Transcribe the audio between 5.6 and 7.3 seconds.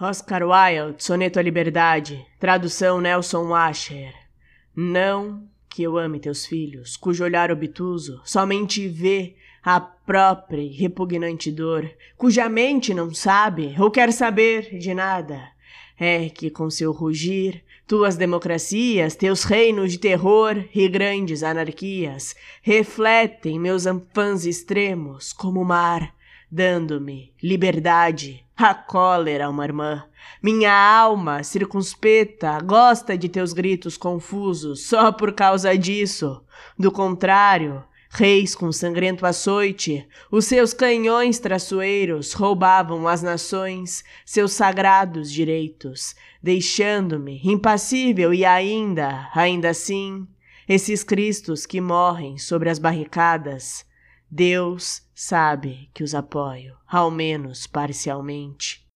que eu ame teus filhos, cujo